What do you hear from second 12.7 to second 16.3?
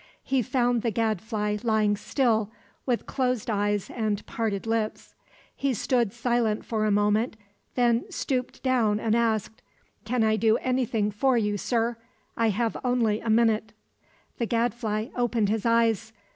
only a minute." The Gadfly opened his eyes.